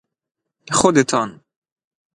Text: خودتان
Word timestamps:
خودتان 0.73 1.41